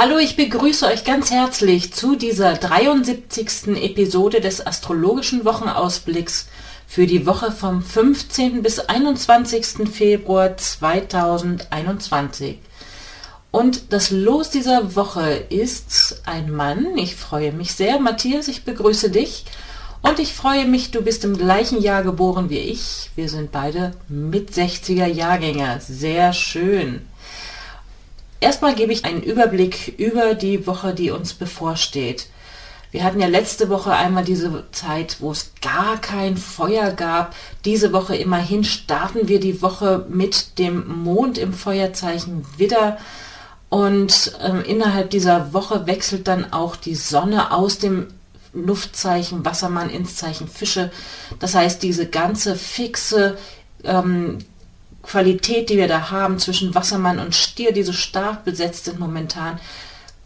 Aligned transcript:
Hallo, 0.00 0.18
ich 0.18 0.36
begrüße 0.36 0.86
euch 0.86 1.02
ganz 1.02 1.32
herzlich 1.32 1.92
zu 1.92 2.14
dieser 2.14 2.54
73. 2.54 3.82
Episode 3.82 4.40
des 4.40 4.64
astrologischen 4.64 5.44
Wochenausblicks 5.44 6.46
für 6.86 7.08
die 7.08 7.26
Woche 7.26 7.50
vom 7.50 7.82
15. 7.82 8.62
bis 8.62 8.78
21. 8.78 9.90
Februar 9.92 10.56
2021. 10.56 12.60
Und 13.50 13.92
das 13.92 14.12
Los 14.12 14.50
dieser 14.50 14.94
Woche 14.94 15.32
ist 15.32 16.22
ein 16.26 16.52
Mann. 16.52 16.96
Ich 16.96 17.16
freue 17.16 17.50
mich 17.50 17.72
sehr. 17.72 17.98
Matthias, 17.98 18.46
ich 18.46 18.62
begrüße 18.62 19.10
dich. 19.10 19.46
Und 20.02 20.20
ich 20.20 20.32
freue 20.32 20.66
mich, 20.66 20.92
du 20.92 21.02
bist 21.02 21.24
im 21.24 21.36
gleichen 21.36 21.82
Jahr 21.82 22.04
geboren 22.04 22.50
wie 22.50 22.58
ich. 22.58 23.10
Wir 23.16 23.28
sind 23.28 23.50
beide 23.50 23.94
mit 24.08 24.52
60er 24.52 25.06
Jahrgänger. 25.06 25.80
Sehr 25.80 26.32
schön. 26.32 27.08
Erstmal 28.40 28.74
gebe 28.74 28.92
ich 28.92 29.04
einen 29.04 29.22
Überblick 29.22 29.98
über 29.98 30.34
die 30.34 30.66
Woche, 30.66 30.94
die 30.94 31.10
uns 31.10 31.34
bevorsteht. 31.34 32.26
Wir 32.90 33.04
hatten 33.04 33.20
ja 33.20 33.26
letzte 33.26 33.68
Woche 33.68 33.92
einmal 33.92 34.24
diese 34.24 34.64
Zeit, 34.72 35.16
wo 35.20 35.32
es 35.32 35.52
gar 35.60 36.00
kein 36.00 36.36
Feuer 36.38 36.92
gab. 36.92 37.34
Diese 37.64 37.92
Woche 37.92 38.16
immerhin 38.16 38.64
starten 38.64 39.28
wir 39.28 39.40
die 39.40 39.60
Woche 39.60 40.06
mit 40.08 40.58
dem 40.58 41.02
Mond 41.02 41.36
im 41.36 41.52
Feuerzeichen 41.52 42.46
Widder. 42.56 42.96
Und 43.68 44.32
ähm, 44.42 44.62
innerhalb 44.64 45.10
dieser 45.10 45.52
Woche 45.52 45.86
wechselt 45.86 46.28
dann 46.28 46.52
auch 46.52 46.76
die 46.76 46.94
Sonne 46.94 47.52
aus 47.52 47.78
dem 47.78 48.06
Luftzeichen 48.54 49.44
Wassermann 49.44 49.90
ins 49.90 50.16
Zeichen 50.16 50.48
Fische. 50.48 50.90
Das 51.40 51.54
heißt, 51.54 51.82
diese 51.82 52.06
ganze 52.06 52.56
fixe 52.56 53.36
ähm, 53.84 54.38
Qualität, 55.08 55.70
die 55.70 55.78
wir 55.78 55.88
da 55.88 56.10
haben 56.10 56.38
zwischen 56.38 56.74
Wassermann 56.74 57.18
und 57.18 57.34
Stier, 57.34 57.72
die 57.72 57.82
so 57.82 57.92
stark 57.92 58.44
besetzt 58.44 58.84
sind 58.84 58.98
momentan, 58.98 59.58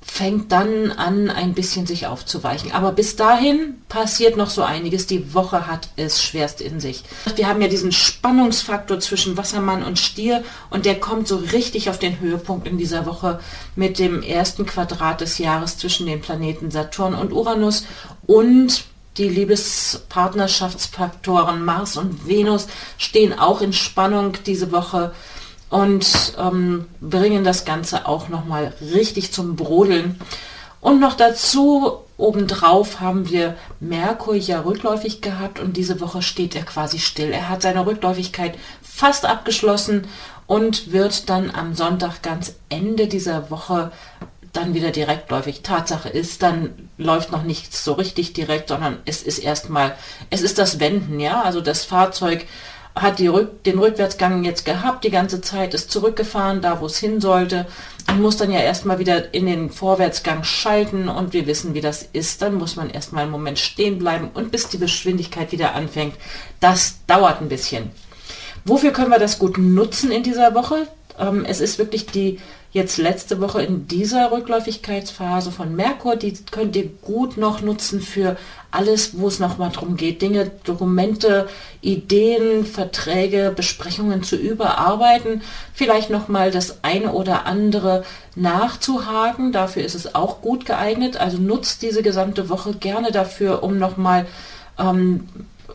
fängt 0.05 0.51
dann 0.51 0.91
an, 0.91 1.31
ein 1.31 1.55
bisschen 1.55 1.87
sich 1.87 2.07
aufzuweichen. 2.07 2.73
Aber 2.73 2.91
bis 2.91 3.15
dahin 3.15 3.77
passiert 3.89 4.37
noch 4.37 4.51
so 4.51 4.63
einiges. 4.63 5.07
Die 5.07 5.33
Woche 5.35 5.69
hat 5.69 5.89
es 5.95 6.23
schwerst 6.23 6.61
in 6.61 6.81
sich. 6.81 7.05
Wir 7.37 7.47
haben 7.47 7.63
ja 7.63 7.69
diesen 7.69 7.93
Spannungsfaktor 7.93 8.99
zwischen 8.99 9.37
Wassermann 9.37 9.85
und 9.85 10.01
Stier 10.01 10.43
und 10.71 10.85
der 10.85 10.99
kommt 10.99 11.29
so 11.29 11.37
richtig 11.37 11.89
auf 11.89 12.01
den 12.01 12.19
Höhepunkt 12.19 12.67
in 12.67 12.77
dieser 12.77 13.07
Woche 13.07 13.39
mit 13.77 14.01
dem 14.01 14.23
ersten 14.23 14.67
Quadrat 14.67 15.21
des 15.21 15.39
Jahres 15.39 15.79
zwischen 15.79 16.07
den 16.07 16.21
Planeten 16.21 16.73
Saturn 16.73 17.15
und 17.15 17.33
Uranus 17.33 17.87
und 18.27 18.85
die 19.19 19.29
Liebespartnerschaftsfaktoren 19.29 21.63
Mars 21.65 21.97
und 21.97 22.27
Venus 22.27 22.67
stehen 22.99 23.39
auch 23.39 23.61
in 23.61 23.73
Spannung 23.73 24.33
diese 24.47 24.73
Woche 24.73 25.13
und 25.69 26.35
ähm, 26.39 26.87
bringen 27.01 27.45
das 27.45 27.65
Ganze 27.65 28.07
auch 28.07 28.29
nochmal 28.29 28.73
richtig 28.81 29.33
zum 29.33 29.55
Brodeln. 29.57 30.21
Und 30.81 31.01
noch 31.01 31.15
dazu, 31.15 31.99
obendrauf 32.17 33.01
haben 33.01 33.31
wir 33.31 33.57
Merkur 33.81 34.35
ja 34.35 34.61
rückläufig 34.61 35.21
gehabt 35.21 35.61
und 35.61 35.77
diese 35.77 36.01
Woche 36.01 36.23
steht 36.23 36.57
er 36.57 36.65
quasi 36.65 36.99
still. 36.99 37.31
Er 37.31 37.49
hat 37.49 37.63
seine 37.63 37.87
Rückläufigkeit 37.87 38.59
fast 38.83 39.25
abgeschlossen 39.25 40.09
und 40.47 40.93
wird 40.93 41.31
dann 41.31 41.51
am 41.51 41.75
Sonntag 41.75 42.23
ganz 42.23 42.55
Ende 42.69 43.07
dieser 43.07 43.51
Woche 43.51 43.93
dann 44.53 44.75
wieder 44.75 44.91
direktläufig. 44.91 45.63
Tatsache 45.63 46.09
ist, 46.09 46.43
dann 46.43 46.91
läuft 46.99 47.33
noch 47.33 47.43
nichts 47.43 47.85
so 47.85 47.95
richtig 47.95 48.33
direkt, 48.33 48.69
sondern 48.69 48.99
es 49.05 49.23
ist 49.23 49.39
erstmal, 49.39 49.95
es 50.31 50.43
ist 50.43 50.59
das 50.59 50.79
Wenden, 50.79 51.21
ja, 51.21 51.43
also 51.43 51.61
das 51.61 51.85
Fahrzeug 51.85 52.47
hat 52.95 53.19
die 53.19 53.27
Rück, 53.27 53.65
den 53.65 53.79
Rückwärtsgang 53.79 54.45
jetzt 54.45 54.67
gehabt, 54.67 55.05
die 55.05 55.11
ganze 55.11 55.41
Zeit 55.41 55.73
ist 55.73 55.91
zurückgefahren, 55.91 56.61
da 56.61 56.81
wo 56.81 56.87
es 56.87 56.99
hin 56.99 57.21
sollte 57.21 57.67
und 58.09 58.21
muss 58.21 58.37
dann 58.37 58.51
ja 58.51 58.61
erstmal 58.61 58.99
wieder 58.99 59.33
in 59.33 59.47
den 59.47 59.71
Vorwärtsgang 59.71 60.45
schalten 60.45 61.09
und 61.09 61.33
wir 61.33 61.47
wissen, 61.47 61.73
wie 61.73 61.81
das 61.81 62.07
ist. 62.13 62.43
Dann 62.43 62.55
muss 62.55 62.77
man 62.77 62.91
erstmal 62.91 63.23
einen 63.23 63.33
Moment 63.33 63.59
stehen 63.59 63.99
bleiben 63.99 64.31
und 64.35 64.53
bis 64.53 64.69
die 64.69 64.79
Geschwindigkeit 64.79 65.53
wieder 65.53 65.75
anfängt. 65.75 66.15
Das 66.61 66.97
dauert 67.07 67.41
ein 67.41 67.49
bisschen. 67.49 67.91
Wofür 68.65 68.93
können 68.93 69.11
wir 69.11 69.19
das 69.19 69.39
gut 69.39 69.57
nutzen 69.59 70.13
in 70.13 70.23
dieser 70.23 70.55
Woche? 70.55 70.87
Ähm, 71.19 71.45
es 71.47 71.61
ist 71.61 71.79
wirklich 71.79 72.07
die 72.07 72.39
jetzt 72.73 72.97
letzte 72.97 73.41
Woche 73.41 73.63
in 73.63 73.87
dieser 73.87 74.33
Rückläufigkeitsphase 74.33 75.53
von 75.53 75.77
Merkur, 75.77 76.17
die 76.17 76.33
könnt 76.51 76.75
ihr 76.75 76.89
gut 76.89 77.37
noch 77.37 77.61
nutzen 77.61 78.01
für 78.01 78.37
alles, 78.71 79.19
wo 79.19 79.29
es 79.29 79.39
nochmal 79.39 79.71
darum 79.71 79.97
geht, 79.97 80.23
Dinge, 80.23 80.51
Dokumente, 80.65 81.49
Ideen, 81.83 82.65
Verträge, 82.65 83.53
Besprechungen 83.55 84.23
zu 84.23 84.37
überarbeiten, 84.37 85.43
vielleicht 85.75 86.09
nochmal 86.09 86.51
das 86.51 86.83
eine 86.83 87.13
oder 87.13 87.45
andere 87.45 88.05
nachzuhaken. 88.35 89.53
Dafür 89.53 89.85
ist 89.85 89.95
es 89.95 90.15
auch 90.15 90.41
gut 90.41 90.65
geeignet. 90.65 91.19
Also 91.19 91.37
nutzt 91.37 91.83
diese 91.83 92.03
gesamte 92.03 92.49
Woche 92.49 92.73
gerne 92.73 93.13
dafür, 93.13 93.63
um 93.63 93.79
nochmal 93.79 94.27
ähm, 94.79 95.29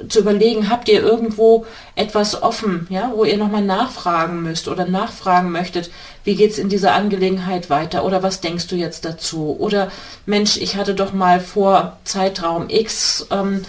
zu 0.10 0.20
überlegen, 0.20 0.70
habt 0.70 0.90
ihr 0.90 1.02
irgendwo 1.02 1.66
etwas 1.96 2.42
offen, 2.42 2.88
ja, 2.90 3.12
wo 3.16 3.24
ihr 3.24 3.38
nochmal 3.38 3.64
nachfragen 3.64 4.44
müsst 4.44 4.68
oder 4.68 4.86
nachfragen 4.86 5.52
möchtet, 5.52 5.90
wie 6.24 6.36
geht 6.36 6.52
es 6.52 6.60
in 6.60 6.70
dieser 6.70 6.94
Angelegenheit 6.94 7.70
weiter 7.70 8.04
oder 8.04 8.24
was 8.24 8.42
denkst 8.42 8.68
du 8.68 8.76
jetzt 8.76 9.06
dazu? 9.06 9.56
Oder 9.60 9.92
Mensch, 10.26 10.58
ich 10.58 10.76
hatte 10.76 10.94
doch 10.94 11.14
mal 11.14 11.40
vor 11.40 11.98
Zeitraum 12.04 12.70
X 12.70 13.28
ähm, 13.32 13.64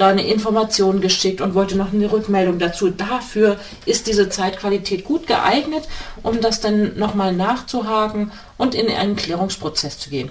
da 0.00 0.08
eine 0.08 0.26
Information 0.26 1.00
geschickt 1.00 1.40
und 1.40 1.54
wollte 1.54 1.76
noch 1.76 1.92
eine 1.92 2.10
Rückmeldung 2.10 2.58
dazu. 2.58 2.90
Dafür 2.90 3.58
ist 3.84 4.06
diese 4.06 4.28
Zeitqualität 4.28 5.04
gut 5.04 5.26
geeignet, 5.26 5.88
um 6.22 6.40
das 6.40 6.60
dann 6.60 6.98
nochmal 6.98 7.34
nachzuhaken 7.34 8.32
und 8.56 8.74
in 8.74 8.88
einen 8.88 9.16
Klärungsprozess 9.16 9.98
zu 9.98 10.10
gehen. 10.10 10.30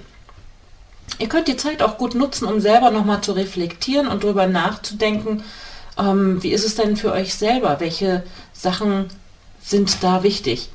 Ihr 1.18 1.28
könnt 1.28 1.48
die 1.48 1.56
Zeit 1.56 1.82
auch 1.82 1.98
gut 1.98 2.14
nutzen, 2.14 2.46
um 2.46 2.60
selber 2.60 2.90
nochmal 2.90 3.20
zu 3.20 3.32
reflektieren 3.32 4.08
und 4.08 4.24
darüber 4.24 4.46
nachzudenken, 4.46 5.42
ähm, 5.98 6.42
wie 6.42 6.52
ist 6.52 6.64
es 6.64 6.74
denn 6.74 6.96
für 6.96 7.12
euch 7.12 7.34
selber? 7.34 7.80
Welche 7.80 8.22
Sachen 8.52 9.10
sind 9.62 10.02
da 10.02 10.22
wichtig? 10.22 10.70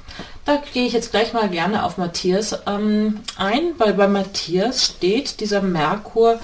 Da 0.46 0.62
gehe 0.74 0.86
ich 0.86 0.94
jetzt 0.94 1.12
gleich 1.12 1.34
mal 1.34 1.50
gerne 1.50 1.84
auf 1.84 1.98
Matthias 1.98 2.60
ähm, 2.68 3.22
ein, 3.38 3.74
weil 3.78 3.94
bei 3.94 4.08
Matthias 4.08 4.86
steht 4.86 5.40
dieser 5.40 5.62
Merkur, 5.62 6.40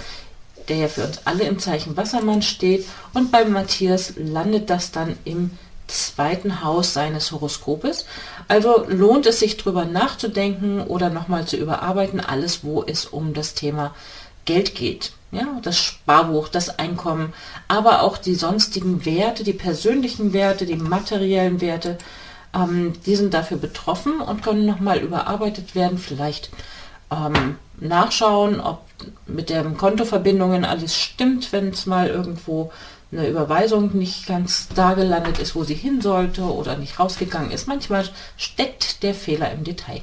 der 0.68 0.78
ja 0.78 0.88
für 0.88 1.06
uns 1.06 1.22
alle 1.26 1.44
im 1.44 1.60
Zeichen 1.60 1.96
Wassermann 1.98 2.42
steht, 2.42 2.86
und 3.14 3.32
bei 3.32 3.46
Matthias 3.46 4.14
landet 4.18 4.70
das 4.70 4.92
dann 4.92 5.18
im 5.26 5.52
zweiten 5.92 6.64
Haus 6.64 6.94
seines 6.94 7.32
Horoskopes. 7.32 8.06
Also 8.48 8.86
lohnt 8.88 9.26
es 9.26 9.40
sich 9.40 9.58
drüber 9.58 9.86
nachzudenken 9.86 10.82
oder 10.82 11.10
nochmal 11.10 11.46
zu 11.46 11.58
überarbeiten, 11.58 12.20
alles 12.20 12.64
wo 12.64 12.84
es 12.84 13.06
um 13.06 13.34
das 13.34 13.54
Thema 13.54 13.94
Geld 14.46 14.76
geht. 14.76 15.14
Ja, 15.32 15.60
das 15.62 15.78
Sparbuch, 15.78 16.50
das 16.50 16.78
Einkommen, 16.78 17.34
aber 17.70 18.02
auch 18.02 18.18
die 18.18 18.36
sonstigen 18.36 19.06
Werte, 19.06 19.46
die 19.46 19.54
persönlichen 19.54 20.34
Werte, 20.34 20.66
die 20.66 20.76
materiellen 20.76 21.62
Werte, 21.62 21.98
ähm, 22.54 22.94
die 23.06 23.16
sind 23.16 23.34
dafür 23.34 23.58
betroffen 23.58 24.20
und 24.20 24.44
können 24.44 24.66
nochmal 24.66 25.00
überarbeitet 25.00 25.74
werden. 25.74 25.98
Vielleicht 25.98 26.50
ähm, 27.12 27.58
nachschauen, 27.80 28.60
ob 28.60 28.82
mit 29.26 29.50
den 29.50 29.78
Kontoverbindungen 29.78 30.66
alles 30.66 30.98
stimmt, 30.98 31.52
wenn 31.54 31.70
es 31.70 31.86
mal 31.86 32.08
irgendwo 32.08 32.72
eine 33.12 33.28
Überweisung 33.28 33.96
nicht 33.98 34.26
ganz 34.26 34.70
da 34.74 34.94
gelandet 34.94 35.40
ist, 35.40 35.56
wo 35.56 35.64
sie 35.64 35.74
hin 35.74 36.02
sollte 36.02 36.44
oder 36.44 36.78
nicht 36.78 37.00
rausgegangen 37.00 37.52
ist. 37.52 37.68
Manchmal 37.68 38.08
steckt 38.38 39.04
der 39.04 39.14
Fehler 39.14 39.52
im 39.52 39.64
Detail. 39.64 40.02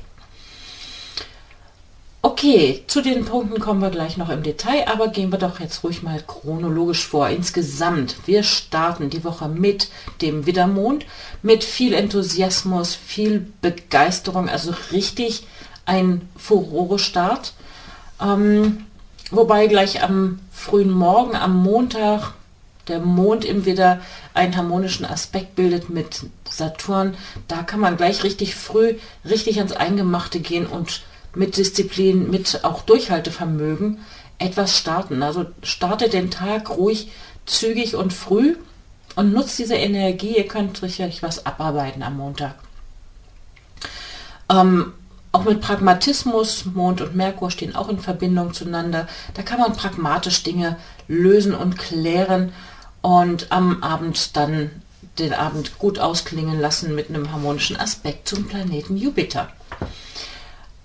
Okay, 2.20 2.82
zu 2.88 3.00
den 3.00 3.24
Punkten 3.24 3.60
kommen 3.60 3.80
wir 3.80 3.90
gleich 3.90 4.16
noch 4.16 4.28
im 4.28 4.42
Detail, 4.42 4.88
aber 4.88 5.08
gehen 5.08 5.30
wir 5.30 5.38
doch 5.38 5.60
jetzt 5.60 5.84
ruhig 5.84 6.02
mal 6.02 6.20
chronologisch 6.26 7.06
vor. 7.06 7.28
Insgesamt, 7.28 8.16
wir 8.26 8.42
starten 8.42 9.08
die 9.08 9.24
Woche 9.24 9.48
mit 9.48 9.88
dem 10.20 10.44
Widdermond, 10.44 11.06
mit 11.42 11.64
viel 11.64 11.94
Enthusiasmus, 11.94 12.96
viel 12.96 13.46
Begeisterung, 13.62 14.48
also 14.48 14.74
richtig 14.92 15.46
ein 15.86 16.28
Furore-Start. 16.36 17.54
Ähm, 18.20 18.86
wobei 19.30 19.68
gleich 19.68 20.02
am 20.02 20.40
frühen 20.52 20.90
Morgen, 20.90 21.36
am 21.36 21.56
Montag, 21.56 22.34
der 22.88 23.00
Mond 23.00 23.44
im 23.44 23.64
Widder 23.64 24.00
einen 24.34 24.56
harmonischen 24.56 25.04
Aspekt 25.04 25.56
bildet 25.56 25.90
mit 25.90 26.26
Saturn, 26.48 27.16
da 27.46 27.62
kann 27.62 27.80
man 27.80 27.96
gleich 27.96 28.24
richtig 28.24 28.54
früh 28.54 28.94
richtig 29.24 29.58
ans 29.58 29.72
Eingemachte 29.72 30.40
gehen 30.40 30.66
und 30.66 31.02
mit 31.34 31.56
Disziplin, 31.56 32.30
mit 32.30 32.64
auch 32.64 32.82
Durchhaltevermögen 32.82 33.98
etwas 34.38 34.76
starten. 34.78 35.22
Also 35.22 35.46
startet 35.62 36.12
den 36.12 36.30
Tag 36.30 36.70
ruhig, 36.70 37.10
zügig 37.46 37.96
und 37.96 38.12
früh 38.12 38.56
und 39.16 39.32
nutzt 39.32 39.58
diese 39.58 39.74
Energie. 39.74 40.36
Ihr 40.36 40.48
könnt 40.48 40.82
richtig 40.82 41.22
was 41.22 41.46
abarbeiten 41.46 42.02
am 42.02 42.16
Montag. 42.16 42.54
Ähm, 44.50 44.92
auch 45.30 45.44
mit 45.44 45.60
Pragmatismus, 45.60 46.64
Mond 46.64 47.00
und 47.00 47.14
Merkur 47.14 47.50
stehen 47.50 47.76
auch 47.76 47.88
in 47.88 47.98
Verbindung 47.98 48.54
zueinander. 48.54 49.06
Da 49.34 49.42
kann 49.42 49.60
man 49.60 49.74
pragmatisch 49.74 50.42
Dinge 50.42 50.76
lösen 51.06 51.54
und 51.54 51.78
klären 51.78 52.52
und 53.02 53.50
am 53.50 53.82
Abend 53.82 54.36
dann 54.36 54.70
den 55.18 55.32
Abend 55.32 55.78
gut 55.78 55.98
ausklingen 55.98 56.60
lassen 56.60 56.94
mit 56.94 57.08
einem 57.08 57.32
harmonischen 57.32 57.76
Aspekt 57.76 58.28
zum 58.28 58.46
Planeten 58.46 58.96
Jupiter. 58.96 59.48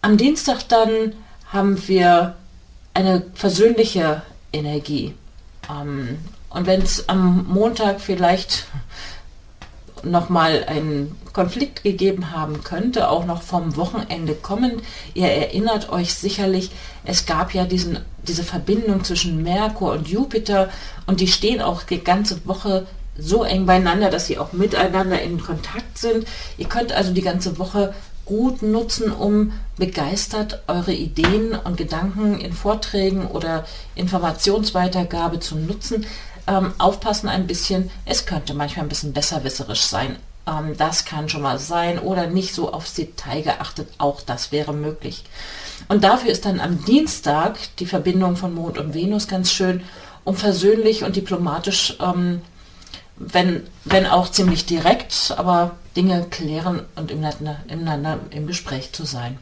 Am 0.01 0.17
Dienstag 0.17 0.67
dann 0.69 1.13
haben 1.47 1.87
wir 1.87 2.35
eine 2.93 3.23
versöhnliche 3.35 4.21
Energie. 4.51 5.13
Ähm, 5.69 6.17
und 6.49 6.67
wenn 6.67 6.81
es 6.81 7.09
am 7.09 7.45
Montag 7.47 8.01
vielleicht 8.01 8.65
nochmal 10.03 10.65
einen 10.67 11.15
Konflikt 11.33 11.83
gegeben 11.83 12.31
haben 12.31 12.63
könnte, 12.63 13.09
auch 13.09 13.25
noch 13.25 13.41
vom 13.41 13.75
Wochenende 13.75 14.35
kommen. 14.35 14.81
Ihr 15.13 15.27
erinnert 15.27 15.89
euch 15.89 16.13
sicherlich, 16.13 16.71
es 17.05 17.25
gab 17.25 17.53
ja 17.53 17.65
diesen, 17.65 17.99
diese 18.27 18.43
Verbindung 18.43 19.03
zwischen 19.03 19.43
Merkur 19.43 19.93
und 19.93 20.07
Jupiter 20.07 20.69
und 21.07 21.19
die 21.19 21.27
stehen 21.27 21.61
auch 21.61 21.83
die 21.83 22.03
ganze 22.03 22.45
Woche 22.45 22.85
so 23.17 23.43
eng 23.43 23.65
beieinander, 23.65 24.09
dass 24.09 24.27
sie 24.27 24.37
auch 24.37 24.53
miteinander 24.53 25.21
in 25.21 25.41
Kontakt 25.41 25.97
sind. 25.97 26.25
Ihr 26.57 26.67
könnt 26.67 26.91
also 26.91 27.13
die 27.13 27.21
ganze 27.21 27.57
Woche 27.59 27.93
gut 28.25 28.61
nutzen, 28.61 29.11
um 29.11 29.51
begeistert 29.77 30.63
eure 30.67 30.93
Ideen 30.93 31.53
und 31.55 31.77
Gedanken 31.77 32.39
in 32.39 32.53
Vorträgen 32.53 33.27
oder 33.27 33.65
Informationsweitergabe 33.95 35.39
zu 35.39 35.57
nutzen. 35.57 36.05
Ähm, 36.45 36.73
aufpassen 36.77 37.29
ein 37.29 37.47
bisschen, 37.47 37.89
es 38.05 38.25
könnte 38.25 38.53
manchmal 38.53 38.85
ein 38.85 38.89
bisschen 38.89 39.13
besserwisserisch 39.13 39.83
sein. 39.83 40.17
Ähm, 40.45 40.75
das 40.77 41.05
kann 41.05 41.29
schon 41.29 41.41
mal 41.41 41.59
sein 41.59 41.99
oder 41.99 42.27
nicht 42.27 42.53
so 42.53 42.73
aufs 42.73 42.93
Detail 42.93 43.41
geachtet, 43.41 43.89
auch 43.97 44.21
das 44.21 44.51
wäre 44.51 44.73
möglich. 44.73 45.23
Und 45.87 46.03
dafür 46.03 46.31
ist 46.31 46.45
dann 46.45 46.59
am 46.59 46.83
Dienstag 46.85 47.57
die 47.79 47.85
Verbindung 47.85 48.35
von 48.35 48.53
Mond 48.53 48.77
und 48.77 48.93
Venus 48.93 49.27
ganz 49.27 49.51
schön, 49.51 49.83
um 50.23 50.35
versöhnlich 50.35 51.03
und 51.03 51.15
diplomatisch 51.15 51.97
ähm, 52.01 52.41
wenn, 53.15 53.63
wenn 53.85 54.05
auch 54.05 54.29
ziemlich 54.29 54.65
direkt, 54.65 55.33
aber 55.37 55.77
Dinge 55.95 56.25
klären 56.29 56.85
und 56.95 57.11
ineinander 57.11 58.19
im 58.31 58.47
Gespräch 58.47 58.91
zu 58.91 59.05
sein. 59.05 59.37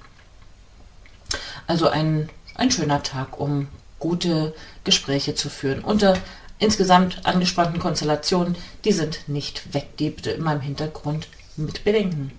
Also 1.68 1.88
ein, 1.88 2.30
ein 2.56 2.72
schöner 2.72 3.04
Tag, 3.04 3.40
um 3.40 3.68
gute 4.00 4.54
Gespräche 4.84 5.36
zu 5.36 5.50
führen. 5.50 5.82
Unter 5.82 6.18
insgesamt 6.62 7.26
angespannten 7.26 7.80
Konstellationen, 7.80 8.56
die 8.86 8.94
sind 8.94 9.28
nicht 9.28 9.74
weg, 9.74 9.98
die 10.00 10.12
bitte 10.12 10.32
immer 10.32 10.54
im 10.54 10.62
Hintergrund 10.62 11.28
mit 11.58 11.84
bedenken. 11.84 12.32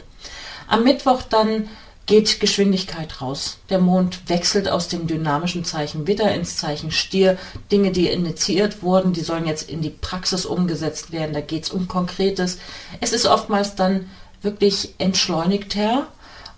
Am 0.69 0.85
Mittwoch 0.85 1.23
dann 1.23 1.69
geht 2.07 2.41
Geschwindigkeit 2.41 3.21
raus. 3.21 3.59
Der 3.69 3.79
Mond 3.79 4.29
wechselt 4.29 4.69
aus 4.69 4.89
dem 4.89 5.07
dynamischen 5.07 5.65
Zeichen 5.65 6.07
Widder 6.07 6.35
ins 6.35 6.57
Zeichen 6.57 6.91
Stier. 6.91 7.37
Dinge, 7.71 7.93
die 7.93 8.09
initiiert 8.09 8.83
wurden, 8.83 9.13
die 9.13 9.21
sollen 9.21 9.47
jetzt 9.47 9.69
in 9.69 9.83
die 9.83 9.91
Praxis 9.91 10.47
umgesetzt 10.47 11.13
werden. 11.13 11.33
Da 11.33 11.41
geht 11.41 11.65
es 11.65 11.71
um 11.71 11.89
Konkretes. 11.89 12.59
Es 13.01 13.13
ist 13.13 13.27
oftmals 13.27 13.75
dann 13.77 14.09
wirklich 14.41 14.95
entschleunigter 14.99 16.09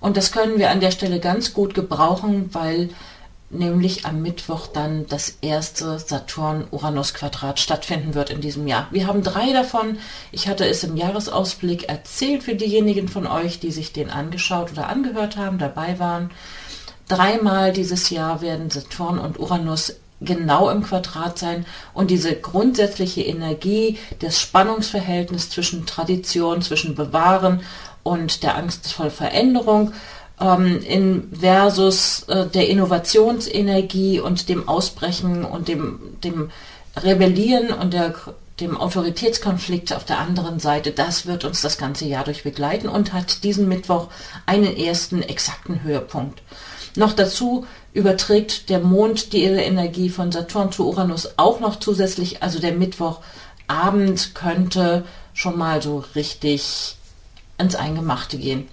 und 0.01 0.19
das 0.19 0.33
können 0.33 0.59
wir 0.59 0.71
an 0.71 0.81
der 0.81 0.91
Stelle 0.91 1.19
ganz 1.19 1.55
gut 1.55 1.75
gebrauchen, 1.75 2.51
weil 2.53 2.91
nämlich 3.51 4.05
am 4.05 4.23
Mittwoch 4.23 4.67
dann 4.67 5.07
das 5.07 5.39
erste 5.41 5.99
Saturn-Uranus-Quadrat 5.99 7.61
stattfinden 7.61 8.15
wird 8.15 8.31
in 8.31 8.41
diesem 8.41 8.67
Jahr. 8.67 8.89
Wir 8.91 9.07
haben 9.07 9.23
drei 9.23 9.53
davon. 9.53 9.99
Ich 10.33 10.49
hatte 10.49 10.67
es 10.67 10.83
im 10.85 10.97
Jahresausblick 10.97 11.89
erzählt 11.89 12.43
für 12.43 12.55
diejenigen 12.55 13.09
von 13.09 13.27
euch, 13.27 13.61
die 13.61 13.71
sich 13.71 13.93
den 13.93 14.11
angeschaut 14.11 14.73
oder 14.73 14.89
angehört 14.89 15.37
haben, 15.37 15.59
dabei 15.59 15.99
waren. 15.99 16.31
Dreimal 17.09 17.73
dieses 17.73 18.11
Jahr 18.11 18.41
werden 18.41 18.71
Saturn 18.71 19.19
und 19.19 19.39
Uranus 19.39 19.95
genau 20.21 20.71
im 20.71 20.83
Quadrat 20.83 21.39
sein 21.39 21.67
und 21.93 22.11
diese 22.11 22.35
grundsätzliche 22.35 23.23
Energie, 23.23 23.99
das 24.21 24.41
Spannungsverhältnis 24.41 25.51
zwischen 25.51 25.87
Tradition, 25.87 26.63
zwischen 26.63 26.95
Bewahren 26.95 27.63
und 28.03 28.43
der 28.43 28.57
Angst 28.57 28.93
vor 28.93 29.11
Veränderung 29.11 29.93
ähm, 30.41 30.81
in 30.83 31.31
versus 31.39 32.25
äh, 32.25 32.47
der 32.47 32.69
Innovationsenergie 32.69 34.21
und 34.21 34.49
dem 34.49 34.69
Ausbrechen 34.69 35.45
und 35.45 35.69
dem, 35.69 36.01
dem 36.23 36.51
Rebellieren 36.97 37.71
und 37.71 37.93
der, 37.93 38.15
dem 38.61 38.77
Autoritätskonflikt 38.77 39.93
auf 39.93 40.05
der 40.05 40.19
anderen 40.19 40.61
Seite, 40.61 40.93
das 40.93 41.27
wird 41.27 41.45
uns 41.45 41.61
das 41.61 41.79
ganze 41.79 42.07
Jahr 42.07 42.25
durch 42.25 42.45
begleiten 42.45 42.89
und 42.89 43.13
hat 43.13 43.43
diesen 43.45 43.69
Mittwoch 43.69 44.09
einen 44.47 44.77
ersten 44.77 45.23
exakten 45.23 45.83
Höhepunkt. 45.83 46.43
Noch 46.97 47.13
dazu 47.13 47.67
überträgt 47.93 48.71
der 48.71 48.79
Mond 48.79 49.33
die 49.33 49.43
Energie 49.43 50.09
von 50.09 50.31
Saturn 50.31 50.71
zu 50.71 50.89
Uranus 50.89 51.35
auch 51.37 51.59
noch 51.59 51.81
zusätzlich, 51.81 52.43
also 52.43 52.61
der 52.61 52.73
Mittwochabend 52.73 54.35
könnte 54.35 55.05
schon 55.33 55.59
mal 55.59 55.83
so 55.83 56.05
richtig 56.15 56.97
ans 57.59 57.75
Eingemachte 57.75 58.39
gehen 58.39 58.69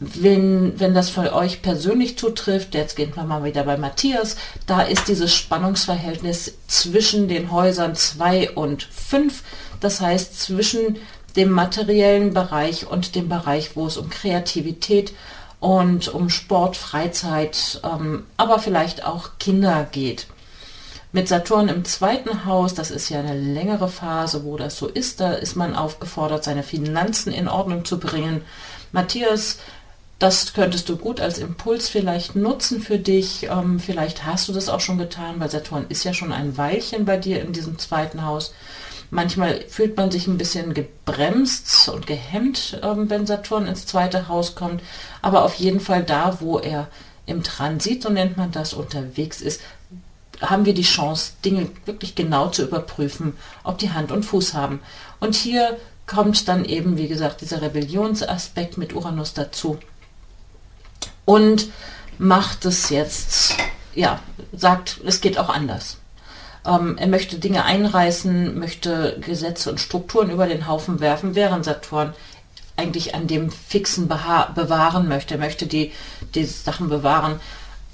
wenn, 0.00 0.78
wenn 0.78 0.94
das 0.94 1.10
für 1.10 1.32
euch 1.34 1.60
persönlich 1.60 2.16
zutrifft, 2.16 2.74
jetzt 2.74 2.94
gehen 2.94 3.12
wir 3.16 3.24
mal 3.24 3.42
wieder 3.42 3.64
bei 3.64 3.76
Matthias, 3.76 4.36
da 4.66 4.82
ist 4.82 5.08
dieses 5.08 5.34
Spannungsverhältnis 5.34 6.54
zwischen 6.68 7.26
den 7.26 7.50
Häusern 7.50 7.96
2 7.96 8.52
und 8.52 8.84
5, 8.84 9.42
das 9.80 10.00
heißt 10.00 10.40
zwischen 10.40 10.98
dem 11.36 11.50
materiellen 11.50 12.32
Bereich 12.32 12.86
und 12.86 13.14
dem 13.14 13.28
Bereich, 13.28 13.76
wo 13.76 13.86
es 13.86 13.96
um 13.96 14.08
Kreativität 14.08 15.12
und 15.60 16.08
um 16.08 16.30
Sport, 16.30 16.76
Freizeit, 16.76 17.80
ähm, 17.84 18.24
aber 18.36 18.60
vielleicht 18.60 19.04
auch 19.04 19.30
Kinder 19.38 19.86
geht. 19.90 20.28
Mit 21.10 21.26
Saturn 21.26 21.68
im 21.68 21.84
zweiten 21.84 22.44
Haus, 22.44 22.74
das 22.74 22.90
ist 22.90 23.08
ja 23.08 23.18
eine 23.18 23.36
längere 23.36 23.88
Phase, 23.88 24.44
wo 24.44 24.56
das 24.56 24.76
so 24.76 24.86
ist, 24.86 25.20
da 25.20 25.32
ist 25.32 25.56
man 25.56 25.74
aufgefordert, 25.74 26.44
seine 26.44 26.62
Finanzen 26.62 27.32
in 27.32 27.48
Ordnung 27.48 27.84
zu 27.84 27.98
bringen. 27.98 28.42
Matthias 28.92 29.58
das 30.18 30.52
könntest 30.52 30.88
du 30.88 30.96
gut 30.96 31.20
als 31.20 31.38
Impuls 31.38 31.88
vielleicht 31.88 32.34
nutzen 32.34 32.80
für 32.80 32.98
dich. 32.98 33.44
Ähm, 33.44 33.78
vielleicht 33.78 34.26
hast 34.26 34.48
du 34.48 34.52
das 34.52 34.68
auch 34.68 34.80
schon 34.80 34.98
getan, 34.98 35.38
weil 35.38 35.50
Saturn 35.50 35.86
ist 35.88 36.04
ja 36.04 36.12
schon 36.12 36.32
ein 36.32 36.56
Weilchen 36.58 37.04
bei 37.04 37.16
dir 37.16 37.40
in 37.40 37.52
diesem 37.52 37.78
zweiten 37.78 38.24
Haus. 38.24 38.52
Manchmal 39.10 39.64
fühlt 39.68 39.96
man 39.96 40.10
sich 40.10 40.26
ein 40.26 40.36
bisschen 40.36 40.74
gebremst 40.74 41.88
und 41.88 42.06
gehemmt, 42.06 42.80
ähm, 42.82 43.08
wenn 43.08 43.26
Saturn 43.26 43.66
ins 43.66 43.86
zweite 43.86 44.28
Haus 44.28 44.56
kommt. 44.56 44.82
Aber 45.22 45.44
auf 45.44 45.54
jeden 45.54 45.80
Fall 45.80 46.02
da, 46.02 46.38
wo 46.40 46.58
er 46.58 46.88
im 47.24 47.44
Transit, 47.44 48.02
so 48.02 48.10
nennt 48.10 48.36
man 48.36 48.50
das, 48.50 48.74
unterwegs 48.74 49.40
ist, 49.40 49.60
haben 50.40 50.66
wir 50.66 50.74
die 50.74 50.82
Chance, 50.82 51.32
Dinge 51.44 51.68
wirklich 51.84 52.16
genau 52.16 52.48
zu 52.48 52.62
überprüfen, 52.62 53.34
ob 53.62 53.78
die 53.78 53.90
Hand 53.92 54.10
und 54.10 54.24
Fuß 54.24 54.54
haben. 54.54 54.80
Und 55.20 55.36
hier 55.36 55.76
kommt 56.06 56.48
dann 56.48 56.64
eben, 56.64 56.96
wie 56.96 57.08
gesagt, 57.08 57.40
dieser 57.40 57.62
Rebellionsaspekt 57.62 58.78
mit 58.78 58.94
Uranus 58.94 59.34
dazu 59.34 59.78
und 61.28 61.68
macht 62.16 62.64
es 62.64 62.88
jetzt, 62.88 63.54
ja, 63.94 64.20
sagt, 64.54 64.98
es 65.04 65.20
geht 65.20 65.38
auch 65.38 65.50
anders. 65.50 65.98
Ähm, 66.64 66.96
er 66.96 67.06
möchte 67.06 67.38
Dinge 67.38 67.66
einreißen, 67.66 68.58
möchte 68.58 69.18
Gesetze 69.20 69.68
und 69.70 69.78
Strukturen 69.78 70.30
über 70.30 70.46
den 70.46 70.66
Haufen 70.66 71.00
werfen, 71.00 71.34
während 71.34 71.66
Saturn 71.66 72.14
eigentlich 72.76 73.14
an 73.14 73.26
dem 73.26 73.50
Fixen 73.50 74.08
bewahren 74.08 75.06
möchte. 75.06 75.34
Er 75.34 75.40
möchte 75.40 75.66
die, 75.66 75.92
die 76.34 76.46
Sachen 76.46 76.88
bewahren. 76.88 77.40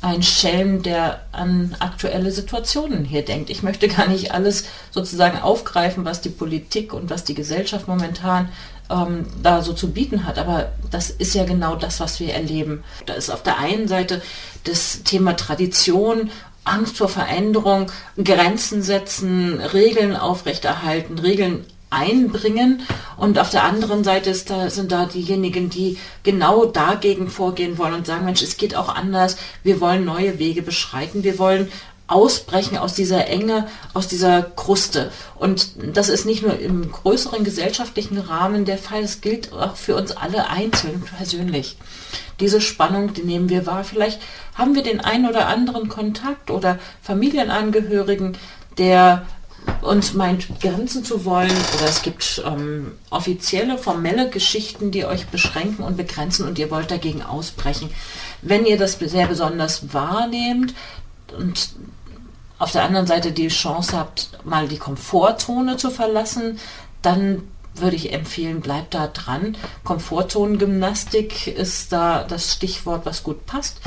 Ein 0.05 0.23
Schelm, 0.23 0.83
der 0.83 1.23
an 1.33 1.75
aktuelle 1.79 2.31
Situationen 2.31 3.07
hier 3.07 3.25
denkt. 3.25 3.49
Ich 3.49 3.63
möchte 3.63 3.89
gar 3.89 4.07
nicht 4.07 4.33
alles 4.33 4.67
sozusagen 4.91 5.39
aufgreifen, 5.39 6.05
was 6.05 6.21
die 6.21 6.29
Politik 6.29 6.93
und 6.93 7.09
was 7.09 7.25
die 7.25 7.33
Gesellschaft 7.33 7.89
momentan 7.89 8.51
ähm, 8.91 9.25
da 9.43 9.63
so 9.63 9.73
zu 9.73 9.93
bieten 9.93 10.27
hat. 10.27 10.39
Aber 10.39 10.73
das 10.91 11.09
ist 11.09 11.35
ja 11.35 11.45
genau 11.45 11.75
das, 11.75 12.01
was 12.01 12.21
wir 12.21 12.35
erleben. 12.35 12.85
Da 13.07 13.15
ist 13.15 13.31
auf 13.31 13.43
der 13.43 13.59
einen 13.59 13.89
Seite 13.89 14.21
das 14.65 15.05
Thema 15.05 15.39
Tradition, 15.39 16.31
Angst 16.65 16.99
vor 16.99 17.09
Veränderung, 17.09 17.91
Grenzen 18.23 18.83
setzen, 18.83 19.59
Regeln 19.59 20.17
aufrechterhalten, 20.17 21.19
Regeln 21.19 21.65
einbringen 21.91 22.83
und 23.17 23.39
auf 23.39 23.51
der 23.51 23.65
anderen 23.65 24.05
Seite 24.05 24.31
ist 24.31 24.51
da, 24.51 24.69
sind 24.71 24.91
da 24.91 25.07
diejenigen, 25.07 25.71
die 25.71 25.99
genau 26.23 26.65
dagegen 26.65 27.29
vorgehen 27.29 27.79
wollen 27.79 27.95
und 27.95 28.07
sagen, 28.07 28.25
Mensch, 28.25 28.43
es 28.43 28.57
geht 28.57 28.75
auch 28.75 28.89
anders, 28.89 29.37
wir 29.63 29.81
wollen 29.81 30.05
neue 30.05 30.39
Wege 30.39 30.63
beschreiten, 30.63 31.23
wir 31.25 31.39
wollen 31.39 31.71
ausbrechen 32.07 32.77
aus 32.77 32.95
dieser 32.95 33.27
Enge, 33.29 33.67
aus 33.95 34.09
dieser 34.09 34.43
Kruste. 34.43 35.11
Und 35.37 35.71
das 35.95 36.09
ist 36.09 36.27
nicht 36.27 36.43
nur 36.43 36.59
im 36.59 36.91
größeren 36.91 37.45
gesellschaftlichen 37.45 38.19
Rahmen 38.19 38.65
der 38.65 38.79
Fall, 38.79 39.03
es 39.03 39.21
gilt 39.21 39.53
auch 39.53 39.77
für 39.77 39.97
uns 39.97 40.13
alle 40.13 40.51
einzeln 40.51 41.01
persönlich. 41.01 41.79
Diese 42.41 42.61
Spannung, 42.61 43.15
die 43.15 43.23
nehmen 43.23 43.49
wir 43.49 43.67
wahr. 43.67 43.85
Vielleicht 43.85 44.21
haben 44.55 44.75
wir 44.75 44.83
den 44.83 45.01
einen 45.01 45.27
oder 45.27 45.47
anderen 45.47 45.89
Kontakt 45.89 46.51
oder 46.51 46.79
Familienangehörigen, 47.03 48.37
der 48.77 49.25
uns 49.83 50.15
meint, 50.15 50.61
grenzen 50.61 51.05
zu 51.05 51.25
wollen. 51.25 51.51
Oder 51.51 51.89
es 51.89 52.03
gibt 52.03 52.43
ähm, 52.47 52.93
offizielle, 53.11 53.79
formelle 53.79 54.31
Geschichten, 54.31 54.91
die 54.91 55.05
euch 55.05 55.27
beschränken 55.27 55.83
und 55.83 55.97
begrenzen 55.97 56.47
und 56.47 56.59
ihr 56.59 56.71
wollt 56.71 56.91
dagegen 56.91 57.23
ausbrechen. 57.23 57.91
Wenn 58.43 58.67
ihr 58.67 58.79
das 58.79 58.99
sehr 58.99 59.27
besonders 59.27 59.93
wahrnehmt, 59.93 60.75
und 61.37 61.71
auf 62.59 62.73
der 62.73 62.85
anderen 62.85 63.07
Seite 63.07 63.33
die 63.33 63.49
Chance 63.49 63.97
habt, 63.97 64.31
mal 64.45 64.69
die 64.69 64.79
Komfortzone 64.79 65.77
zu 65.77 65.91
verlassen, 65.91 66.59
dann 67.03 67.43
würde 67.75 67.97
ich 67.97 68.13
empfehlen, 68.13 68.61
bleibt 68.61 68.95
da 68.95 69.09
dran. 69.09 69.57
Komfortzonengymnastik 69.83 71.49
ist 71.49 71.93
da 71.93 72.23
das 72.23 72.53
Stichwort, 72.53 73.05
was 73.05 73.25
gut 73.25 73.47
passt, 73.47 73.81